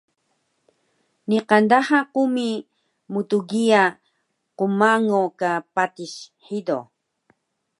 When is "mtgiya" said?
3.13-3.83